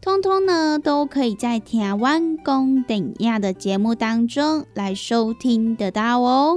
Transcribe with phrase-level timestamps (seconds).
[0.00, 6.56] 通通呢，都可以在《台湾公等亚》的节目当中来收听得到哦。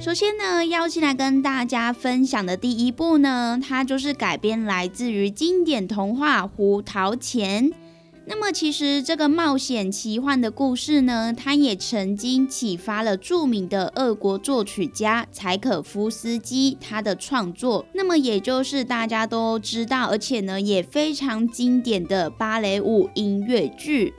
[0.00, 7.68] 首先呢，要先来跟大家分享的第一部呢，它就是改编来自于经典童话《胡桃钳》。
[8.24, 17.84] 那么，其实这个冒险奇幻的故事呢，它也曾经启发了著名的俄国作曲家柴可夫斯基他的创作。
[17.92, 24.14] 那么，也就是大家都知道，而且呢也非常经典的芭蕾舞音乐剧。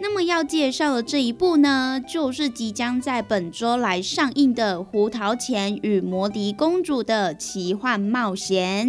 [0.00, 8.88] 那么要介绍的这一部呢，就是即将在本周来上映的《胡桃钳与魔笛公主的奇幻冒险》。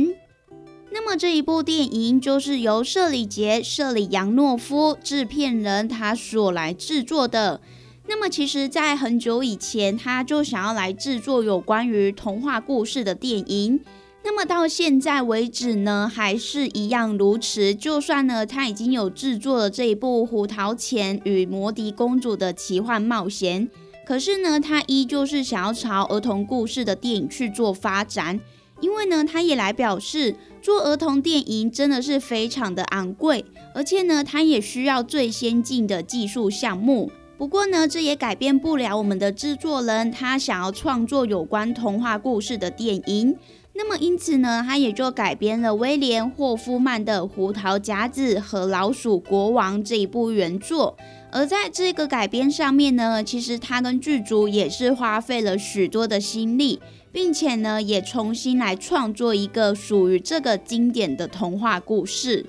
[0.92, 7.62] 那么这一部电影就是由舍里杰·舍里扬诺夫制片人他所来制作的。
[8.08, 13.80] 那么其实，在很久以前，他就想要来制作有关于童话故事的电影。
[14.26, 17.76] 那么到现在为止呢，还是一样如此。
[17.76, 23.68] 就算呢，他已经有制作了这一部《胡桃钳与魔笛公主的奇幻冒险》，
[24.04, 28.40] 可是呢，他依旧是想要朝儿童故事的电影去做发展。
[28.82, 37.12] 因为呢，他也来表示，做儿童电影真的是非常的昂贵，而且呢，他也需要最先进的技术项目。
[37.38, 43.38] 不过呢，这也改变不了我们的制作人他想要创作有关童话故事的电影。
[43.78, 50.96] 那么，因此呢，他也就改编了威廉霍夫曼的《胡桃夹子和老鼠国王》这一部原作。
[51.30, 56.80] 而在这个改编上面呢，其实他跟剧组也是花费了许多的心力，
[57.12, 62.46] 并且呢，也重新来创作一个属于这个经典的童话故事。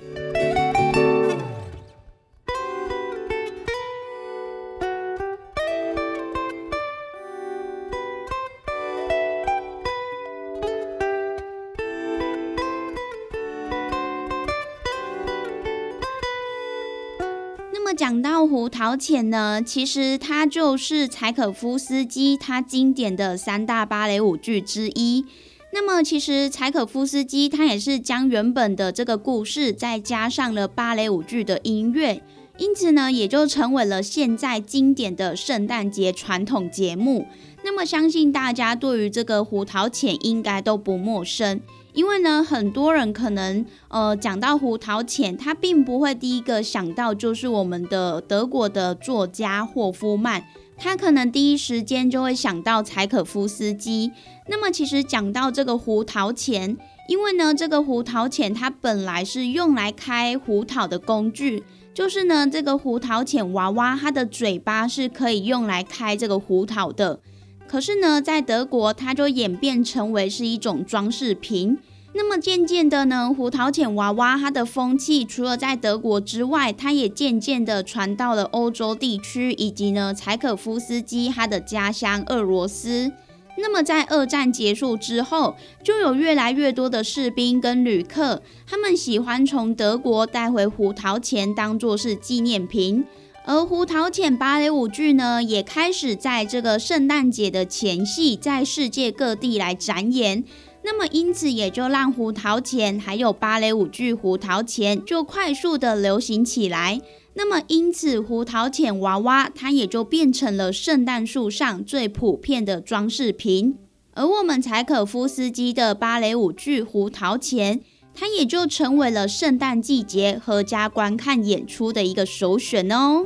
[18.49, 25.25] 《胡桃钳》呢，其实它就是柴可夫斯基他经典的三大芭蕾舞剧之一。
[25.73, 32.23] 那么，其实柴可夫斯基他也是将原本的这个故事再加上了芭蕾舞剧的音乐，
[32.57, 37.27] 因此呢，也就成为了现在经典的圣诞节传统节目。
[37.63, 41.59] 那么，相信大家对于这个《胡桃钳》应该都不陌生。
[41.97, 50.43] 因为呢，很多人可能呃讲到胡桃钳，他并不会第一个想到就是我们的德国的作家霍夫曼，
[50.77, 54.11] 他可能第一时间就会想到柴可夫斯基。
[54.47, 56.77] 那么其实讲到这个胡桃钳，
[57.07, 61.63] 因为呢这个胡桃钳它本来是用来开胡桃的工具，
[61.95, 67.19] 就是呢这个胡桃钳娃娃它的嘴巴是可以用来开这个胡桃的。
[67.67, 71.77] 可是呢，在德国，它就演变成为是一种装饰品。
[72.13, 83.11] 那么渐渐的呢，胡桃钳娃娃它的风气，除了在德国之外，它也渐渐的传到了欧洲地区，以及呢柴可夫斯基他的家乡俄罗斯。
[83.59, 93.03] 那么在二战结束之后，就有越来越多的士兵跟旅客，他们喜欢从德国带回胡桃钳当做是纪念品。
[93.47, 100.43] 而胡桃钳芭蕾舞剧呢，也开始在这个圣诞节的前夕，在世界各地来展演。
[100.83, 106.99] 那么因此也就让胡桃钳还有芭蕾舞剧胡桃钳就快速的流行起来。
[107.35, 113.77] 那么因此胡桃钳娃娃它也就变成了圣诞树上最普遍的装饰品。
[114.11, 117.79] 而我们柴可夫斯基的芭蕾舞剧胡桃钳。
[118.19, 123.23] 它也就成为了圣诞季节合家观看演出的一个首选哦。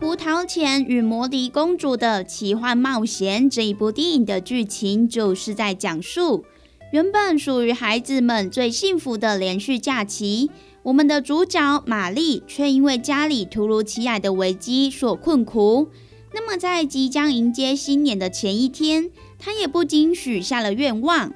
[0.00, 6.44] 胡桃钳与魔笛公主的奇幻冒险》这一部电影的剧情，就是在讲述
[6.92, 10.50] 原本属于孩子们最幸福的连续假期。
[10.84, 15.88] 我们的主角玛丽却因为家里突如其来的危机所困苦。
[16.34, 21.32] 那么，在即将迎接新年的前一天，她也不禁许下了愿望。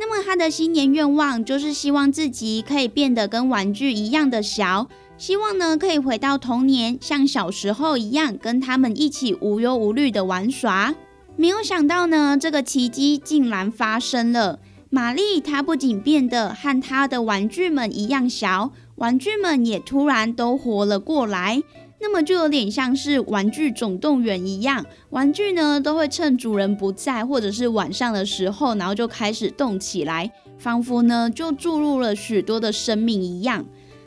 [0.00, 10.94] 那么，她的新年愿望就是希望自己可以变得跟玩具一样的小，希望呢可以回到童年，像小时候一样，跟他们一起无忧无虑的玩耍。
[11.36, 14.58] 没有想到呢，这个奇迹竟然发生了。
[14.90, 18.72] 玛丽她不仅变得和她的玩具们一样小。
[18.98, 21.62] 玩具们也突然都活了过来，
[22.00, 33.64] 那么就有点像是《玩具总动员》一样，玩具呢都会趁主人不在或者是晚上的时候，然后就开始动起来，仿佛呢就注入了许多的生命一样。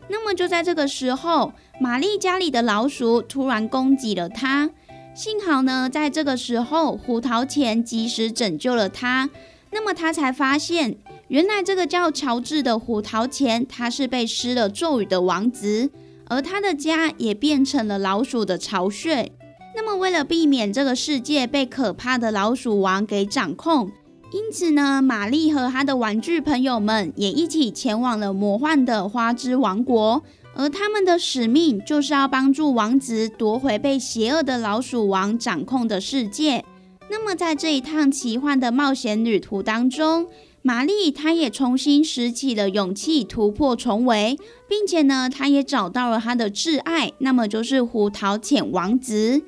[0.09, 4.69] 那么就在这个时候，玛丽家里的老鼠突然攻击了她，
[5.15, 9.29] 幸好呢在这个时候，胡桃钳及时拯救了她，
[9.71, 10.97] 那么她才发现。
[11.31, 15.89] 原来这个叫乔治的胡桃钳，他是被施了咒语的王子，
[16.27, 19.31] 而他的家也变成了老鼠的巢穴。
[19.73, 23.89] 那么，为了避免这个世界被可怕的老鼠王给掌控，
[24.33, 30.21] 因此呢，玛丽和他的玩具朋友们也一起前往了魔幻的花之王国，
[30.53, 36.65] 而他们的使命就是要帮助王子夺回被邪恶的老鼠王掌控的世界。
[37.09, 40.27] 那么，在这一趟奇幻的冒险旅途当中，
[40.61, 44.37] 玛丽，她也重新拾起了勇气，突破重围，
[44.67, 49.41] 并且呢，她也找到了她的挚爱，那么就是胡桃钳王子。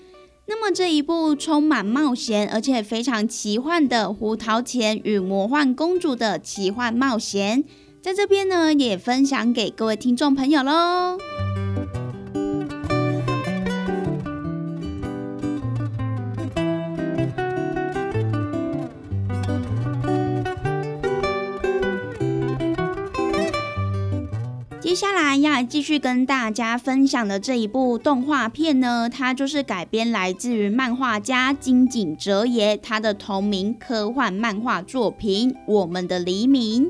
[0.46, 7.64] 那么这一部充满冒险而且非常奇幻的《胡桃钳与魔幻公主的奇幻冒险》，
[8.02, 11.18] 在这边呢，也分享给各位听众朋友喽。
[24.94, 36.86] 接下来要继续跟大家分享的这一部动画片呢，它就是改编来自于漫画家金井哲也他的同名科幻漫画作品《我们的黎明》。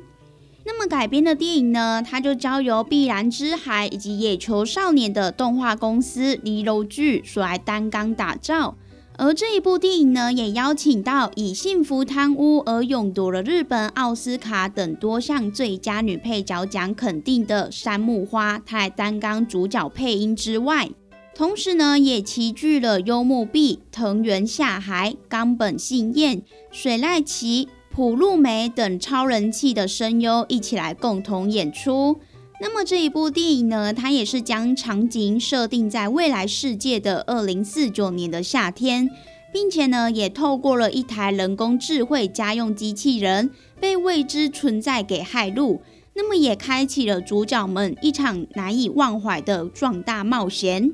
[0.65, 8.75] 那么改编的电影呢，它就交由碧蓝之海以及野球少年的动画公司离楼剧所来担纲打造。
[9.15, 20.89] 而这一部电影呢，也邀请到以《幸福贪污》而勇夺了日本奥斯卡等多项最佳女配角奖肯定的山木花，她来担纲主角配音之外，
[21.35, 26.41] 同时呢，也齐聚了幽木碧、藤原夏海、冈本信彦、
[26.71, 32.19] 水濑奇、浦露美等超人气的声优一起来共同演出。
[32.65, 39.09] 那么这一部电影呢，它也是将场景设定在未来世界的二零四九年的夏天，
[39.51, 43.49] 并且呢，也透过了一台人工智慧家用机器人
[43.81, 45.81] 被未知存在给害入，
[46.13, 50.93] 那么也开启了主角们一场难以忘怀的壮大冒险。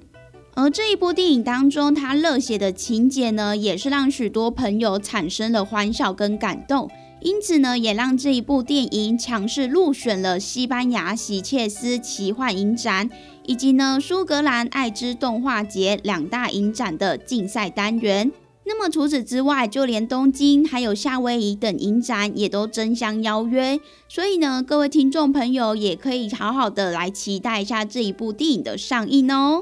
[0.55, 6.89] 而这一部电影当中，它热血的情节呢，也是让许多朋友产生了欢笑跟感动。
[7.21, 13.09] 因此呢，也让这一部电影强势入选了西班牙喜切斯奇幻影展
[13.45, 18.31] 以及呢苏格兰爱之动画节两大影展的竞赛单元。
[18.65, 23.79] 那么除此之外，就连东京还有夏威夷等影展也都争相邀约。
[24.07, 29.61] 所以呢，各位听众朋友也可以好好的来期待一下这一部电影的上映哦。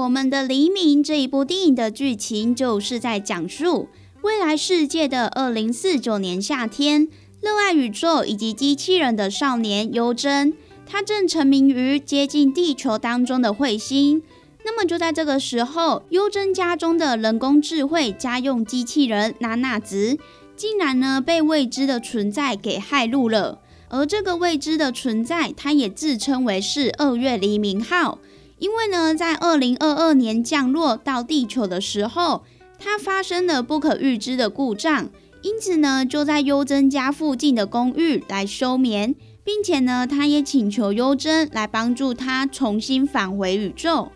[0.00, 3.88] 我们的黎明这一部电影的剧情，就是在讲述
[4.22, 7.06] 未来世界的二零四九年夏天，
[7.42, 10.54] 热爱宇宙以及机器人的少年优真，
[10.86, 14.22] 他正沉迷于接近地球当中的彗星。
[14.64, 20.16] 那么就在这个时候，优真家中的人工智慧家用机器人娜娜子，
[20.56, 23.58] 竟然呢被未知的存在给害入了。
[23.90, 28.18] 而这个未知的存在，它也自称为是二月黎明号，
[28.60, 32.44] 因为呢在二零二二年降落到地球的时候，
[32.78, 35.10] 它发生了不可预知的故障。
[35.42, 44.12] 因此呢，就在优真家附近的公寓来休眠，并且呢，他也请求优真来帮助他重新返回宇宙。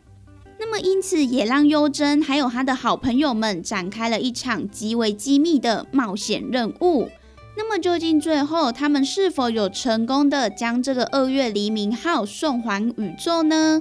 [0.61, 7.09] 那么，因此也让优真还有他的好朋友们展开了一场极为机密的冒险任务。
[7.57, 13.81] 那么，究竟最后他们是否有成功的将这个二月黎明号送还宇宙呢？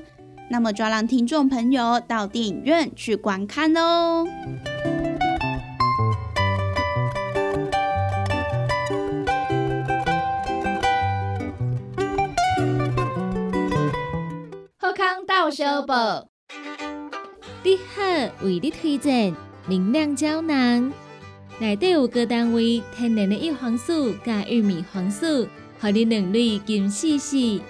[0.49, 4.27] 那么，就要让听众朋友到电影院去观看喽。
[14.95, 16.27] 康到小宝，
[17.63, 18.03] 你好，
[18.45, 19.35] 为你推荐
[19.67, 20.93] 明亮胶囊，
[21.59, 25.47] 内底有各单位天然的叶黄素加玉米黄素，
[25.81, 27.63] 让你两类金细细。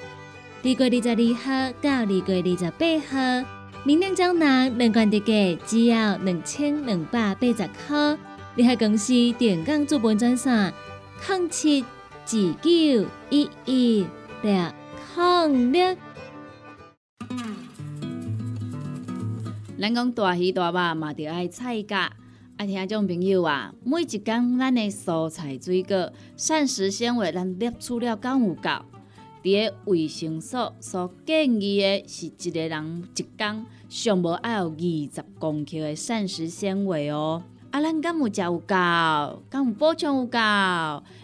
[0.65, 3.49] 二月二十二号到二月二十八号，
[3.83, 8.17] 明亮胶囊两罐的价只要两千两百八十块。
[8.55, 10.73] 你喺公司电讲做本专线，
[11.27, 12.25] 零七二
[12.61, 12.69] 九
[13.29, 14.07] 一一
[14.41, 14.53] 六
[15.49, 15.97] 零六。
[19.77, 22.09] 咱讲大鱼大肉嘛，着爱菜价。
[22.55, 28.69] 爱听种朋友啊，每一工咱的蔬菜水果、膳食纤维，咱摄取了够有够？
[29.43, 34.79] 伫个卫生所所建议的是一个人一工上无爱有二
[35.13, 37.43] 十公克的膳食纤维哦。
[37.69, 38.75] 啊，咱敢有食有够？
[39.49, 40.39] 敢有补充有够？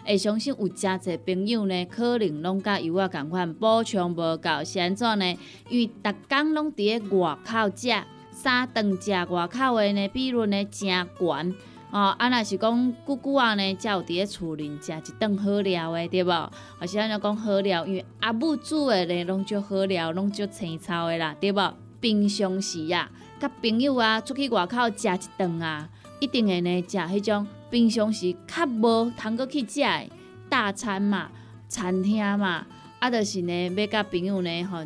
[0.04, 5.38] 会相信有诚侪朋友呢，可能拢甲有我共款补充无够，是安怎呢？
[5.68, 7.88] 因为逐工拢伫个外口食。
[8.32, 11.54] 三顿食外口的呢，比如呢真悬
[11.90, 12.14] 哦。
[12.18, 16.30] 啊，若是讲久久啊呢，才有伫咧厝里食一顿好料的，对无？
[16.32, 16.52] 啊
[16.86, 21.74] 是安尼讲好料，因为阿母煮的呢，拢足好料，拢足青草的啦，对无？
[22.00, 25.88] 平常时啊，甲朋友啊出去外口食一顿啊，
[26.20, 30.10] 一定会呢食迄种平常时较无通过去食的
[30.48, 31.30] 大餐嘛，
[31.68, 32.66] 餐厅嘛，
[32.98, 34.78] 啊，就是呢要甲朋友呢吼。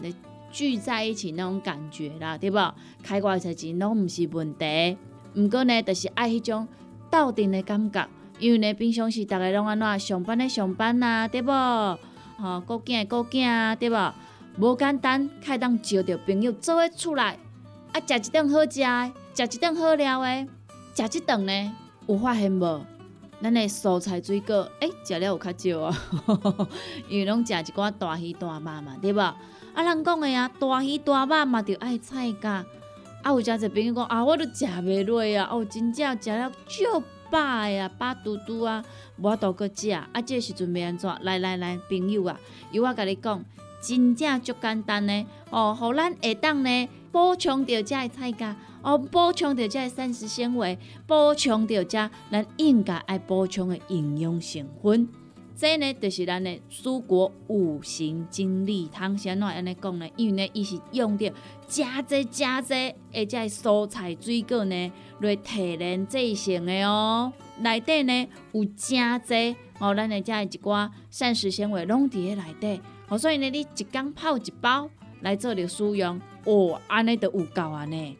[0.54, 2.74] 聚在一起那种感觉啦，对无？
[3.02, 4.96] 开偌侪钱拢毋是问题，
[5.34, 6.68] 毋过呢，就是爱迄种
[7.14, 8.08] 斗阵的感觉。
[8.40, 11.48] 因为呢，平常时逐个拢安怎上班的上班啊，对无？
[12.36, 14.14] 吼，顾囝的顾囝啊，对无？
[14.58, 17.38] 无简单，开当招着朋友做伙出来，
[17.92, 20.48] 啊，食一顿好食的，食一顿好料的，
[20.96, 21.72] 食一顿呢，
[22.08, 22.84] 有发现无？
[23.40, 25.96] 咱的蔬菜水果，诶，食了有较少啊，
[27.08, 29.20] 因为拢食一寡大鱼大肉嘛，对无？
[29.20, 29.36] 啊，
[29.76, 32.64] 人讲的啊，大鱼大肉嘛，着爱菜价。
[33.24, 38.84] 啊，有诚侪朋友讲啊，我都食袂落啊，哦，真正食了足饱呀，饱嘟嘟啊，
[39.16, 39.90] 无多搁食。
[39.90, 41.10] 啊，这时阵要安怎？
[41.22, 42.38] 来来来，朋友啊，
[42.70, 43.42] 由我甲你讲，
[43.80, 45.26] 真正足简单呢。
[45.48, 55.08] 哦，互咱下当呢补充着遮的菜价，哦，补充着遮的膳食纤维，补充着遮咱应该爱补充的营养成分。
[55.56, 59.16] 这呢，就是咱的蔬果五行精力汤。
[59.16, 60.08] 先怎安尼讲呢？
[60.16, 61.32] 因为呢，伊是用着
[61.68, 62.74] 加济加济，
[63.12, 67.32] 而且蔬菜水果呢来提炼制成的哦。
[67.60, 72.80] 内底呢有真济哦，咱的遮一寡膳食纤维拢伫咧内底。
[73.08, 78.16] 哦，所以呢，你一缸泡一包来做着使用，哦，安尼都有够安尼。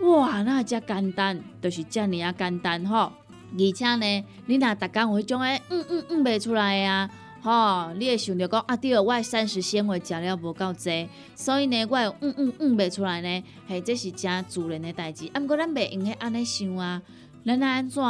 [0.00, 3.12] 哇，那遮简单，就是遮尔啊简单吼。
[3.58, 7.10] 而且呢，你若逐工有迄种诶，嗯嗯嗯袂出来啊，
[7.42, 15.28] 吼，你会想着讲啊，对，我膳食纤维食了无够济，所以呢，我会嗯嗯嗯袂出来呢，嘿，这是真自然诶代志。
[15.32, 17.02] 啊，毋过咱袂用许安尼想啊，
[17.44, 18.02] 咱安怎，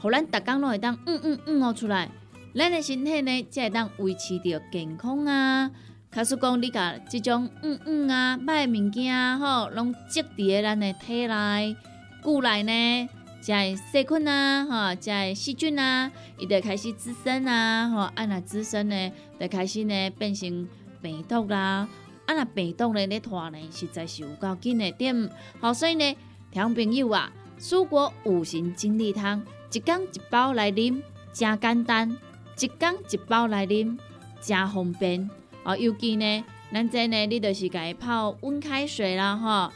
[0.00, 2.08] 互咱逐工拢会当嗯嗯嗯哦出来，
[2.54, 5.70] 咱诶身体呢才会当维持着健康啊。
[6.12, 11.76] 假使讲你甲即种嗯嗯啊歹物件吼，拢积伫咧咱诶体内、
[12.22, 13.08] 骨内呢？
[13.40, 20.68] 即个细菌啊，吼，即个细菌啊，伊就开始滋生啊，吼，啊若滋生呢，就开始呢变成
[21.00, 21.88] 病毒啦，
[22.26, 26.14] 啊若病毒呢咧拖呢，实在是有够紧的点，好，所以呢，
[26.50, 29.42] 听朋友啊，蔬果五行精力汤，
[29.72, 31.00] 一缸一包来啉，
[31.32, 32.18] 真简单，
[32.58, 33.96] 一缸一包来啉，
[34.42, 35.30] 真方便，
[35.64, 39.72] 哦，尤其呢，咱这呢，你就是家泡温开水啦，吼，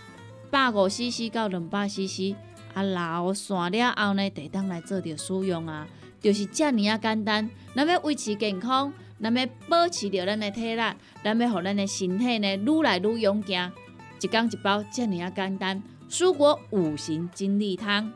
[0.50, 2.36] 百五 CC 到两百 CC。
[2.74, 5.86] 啊，老散了后呢，得当来做着使用啊，
[6.20, 7.48] 就是遮尔啊简单。
[7.74, 10.82] 咱要维持健康，咱要保持着咱的体力，
[11.22, 13.72] 咱要互咱的身体呢愈来愈勇健。
[14.20, 15.82] 一缸一包，遮尔啊简单。
[16.10, 18.12] 蔬果五行精力汤，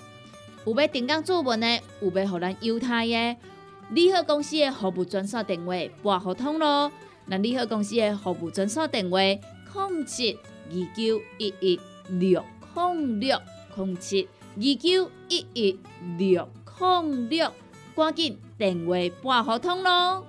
[0.66, 3.36] 有要定岗作文的，有要互咱犹太的。
[3.90, 5.72] 利好公司的服务专线电话
[6.02, 6.92] 拨互通咯。
[7.26, 10.38] 那利好公司的服务专线电话：零七
[10.70, 13.38] 二九一一六零六
[13.76, 14.28] 零七
[14.60, 15.78] 二九一一
[16.18, 16.48] 六
[16.80, 17.52] 零六，
[17.94, 20.24] 赶紧电话拨互通咯。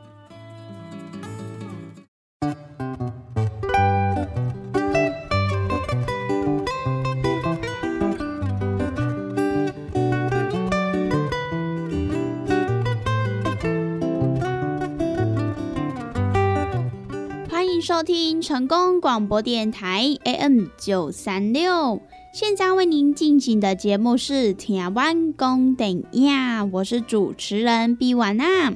[17.82, 22.00] 收听成功广播电台 AM 九三六，
[22.32, 28.72] 现在为您进行的节目是《听完公等呀》，我是主持人毕婉娜。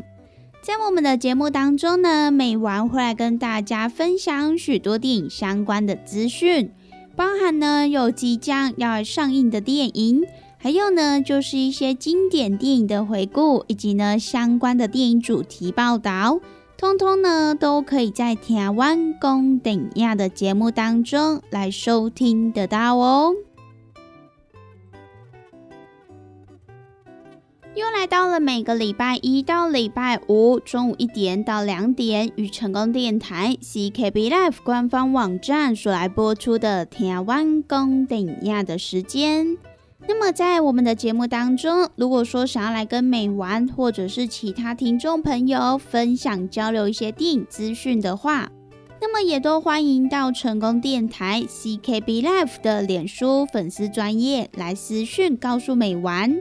[0.64, 6.72] 在我们的节目当中呢，每晚会来跟大家分享许多电影相关的资讯，
[7.16, 10.24] 包含呢有即将要上映的电影，
[10.58, 16.40] 还有呢就是一些经典电影的回顾，以及呢相关的电影主题报道。
[16.78, 23.34] 通通呢都可以在台湾公顶亚的节目当中来收听得到哦。
[27.76, 39.58] 又来到了每个礼拜一到礼拜五中午一点到两点，与成功电台 CKB Life 官方网站所来播出的台湾公顶亚的时间。
[40.06, 48.50] 那么在我们的节目当中，如果说想要来跟美玩或者是其他听众朋友分享交流一些电影资讯的话，
[49.02, 56.38] 那么也都欢迎到成功电台 CKB Life 的脸书粉丝专业来私讯告诉美玩。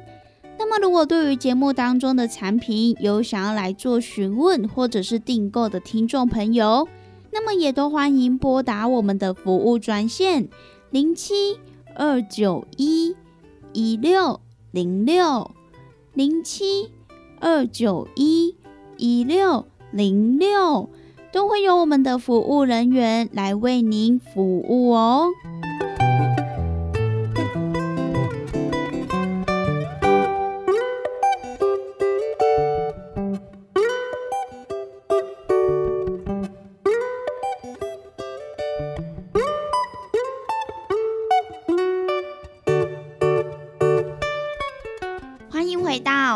[0.58, 6.86] 那么如果对于节目当中的产品有想要来做询问或者是订购的听众朋友，
[7.32, 10.48] 那么也都欢迎拨打我们的服务专线
[10.90, 11.58] 零七
[11.94, 13.14] 二九一。
[13.72, 15.50] 一六零六
[16.14, 16.90] 零七
[17.40, 18.54] 二九一
[18.96, 20.88] 一六零六，
[21.32, 25.28] 都会有我们的服务人员来为您服务哦。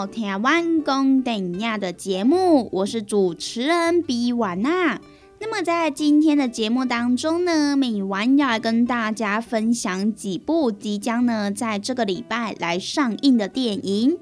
[0.06, 5.00] 台湾公等亚的节目，我是主持人比婉娜。
[5.40, 14.16] 那么在今天的节目当中呢，美婉要来跟大家分享几部即将呢在这个礼拜来上映的电影。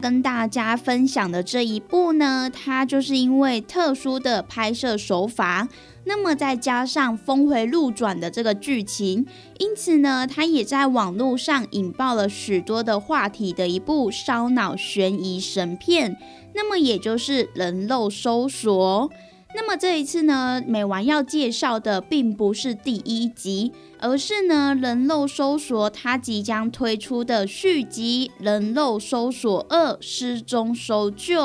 [0.00, 5.68] 跟大家分享的这一部呢，它就是因为特殊的拍摄手法。
[6.06, 9.26] 那么再加上峰回路转的这个剧情，
[9.58, 16.16] 因此呢，它也在网络上引爆了许多的话题的一部烧脑悬疑神片。
[16.54, 19.10] 那么也就是《人肉搜索》。
[19.56, 31.40] 那么这一次呢，美完要介绍的并不是第一集，而是呢《人肉搜索》它即将推出的续集《人肉搜索二：失踪搜救》。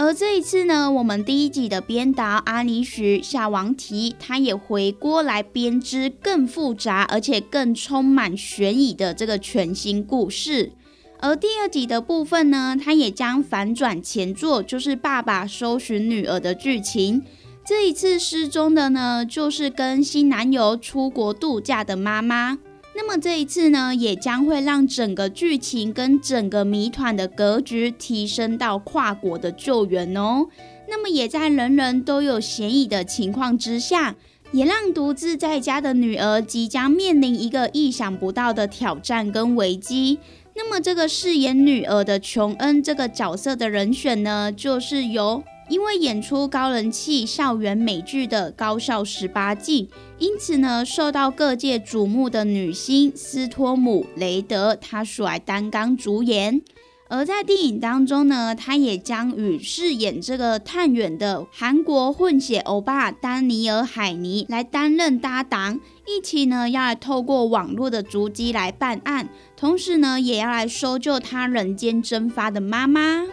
[0.00, 10.70] 而这一次呢，我们第一集的编导阿尼许夏王提，他也回锅来编织更复杂而且更充满悬疑的这个全新故事。
[11.18, 17.24] 而第二集的部分呢，他也将反转前作，就是爸爸搜寻女儿的剧情。
[17.66, 22.58] 这一次失踪的呢，就是跟新男友出国度假的妈妈。
[23.00, 30.48] 那么这一次呢，也将会让整个剧情跟整个谜团的格局提升到跨国的救援哦。
[30.88, 34.16] 那么也在人人都有嫌疑的情况之下，
[34.50, 40.18] 也让独自在家的女儿即将面临一个意想不到的挑战跟危机。
[40.56, 45.44] 那么这个饰演女儿的琼恩这个角色的人选呢，就是由。
[45.68, 56.62] 因为演出高人气校园美剧的高校十八禁，因此呢受到各界瞩目的女星斯托姆雷德，她所来担纲主演。
[57.10, 73.24] 而在电影当中呢，她也将与饰演这个探员的韩国混血欧巴丹尼尔海尼来担任搭档，一起呢要来透过网络的足迹来办案，同时呢也要来搜救他人间蒸发的妈妈。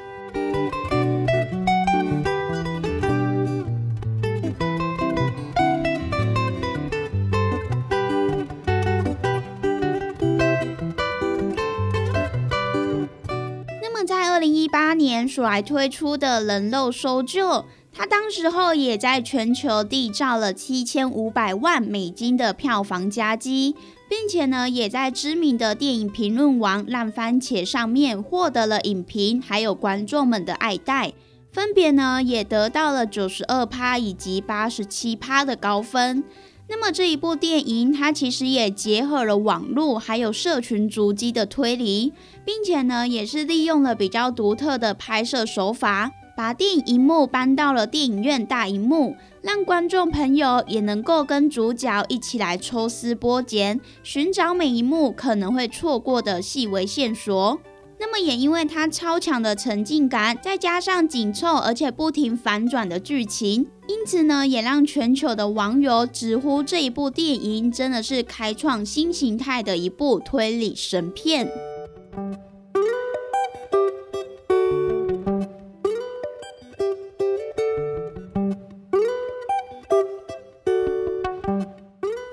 [15.35, 23.75] 所来推出的人肉搜救，它当时候也在全球缔造了七千五百万美金的票房佳绩，
[24.07, 31.11] 并且呢，也在知名的电影评论王烂番茄上面获得了影评还有观众们的爱戴，
[31.51, 36.23] 分别呢也得到了九十二趴以及八十七趴的高分。
[36.67, 42.11] 那么这一部电影，它其实也结合了网络还有社群足迹的推理，
[42.43, 57.59] 并且呢，也是利用了比较独特的拍摄手法，把电影荧幕搬到了电影院大荧幕，让观众朋友也能够跟主角一起来抽丝剥茧，寻找每一幕可能会错过的细微线索。
[58.05, 71.51] 那么也因为它超强的沉浸感，再加上紧凑而且不停反转的剧情，因此呢，也让全球的网友直呼这一部电影真的是开创新形态的一部推理神片。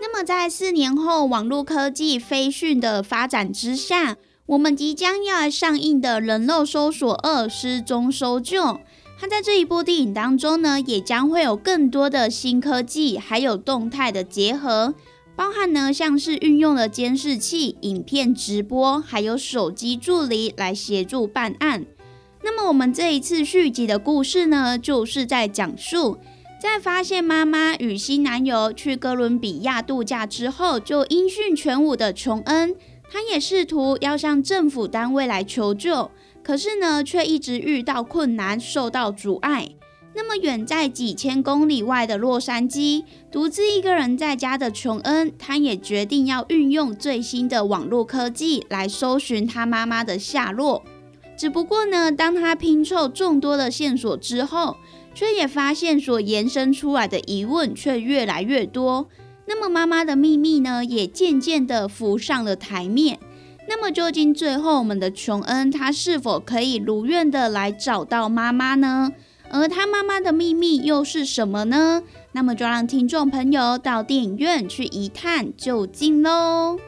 [0.01, 4.19] 那么在四年后，网络科技飞迅的发展之下。
[4.47, 8.63] 我们即将要上映的《人肉搜索二：失踪搜救》，
[9.19, 14.95] 它在这一部电影当中呢，也将会有更多的新科技，还有动态的结合，
[15.37, 21.87] 包含呢像是运用了监视器、影片直播，还有手机助理来协助办案。
[22.43, 26.19] 那么我们这一次续集的故事呢，就是在讲述
[26.61, 32.75] 在发现妈妈与新男友去哥伦比亚度假之后，就音讯全无的琼恩。
[33.13, 36.11] 他也试图要向政府单位来求救，
[36.43, 39.69] 可是呢，却一直遇到困难，受到阻碍。
[40.15, 50.83] 那么远在几千公里外的洛杉矶，独自一个人在家的琼恩，他也决定要运用最新的网络科技来搜寻他妈妈的下落。
[51.37, 54.79] 只不过呢，当他拼凑众多的线索之后，
[55.15, 59.09] 却也发现所延伸出来的疑问却越来越多。
[59.55, 63.19] 那么妈妈的秘密呢，也渐渐的浮上了台面。
[63.69, 69.13] 那么究竟最后我们的琼恩他是否可以如愿的来找到妈妈呢？
[69.51, 72.03] 而他妈妈的秘密又是什么呢？
[72.33, 76.79] 那么就让听众朋友到电影院去一探究竟喽。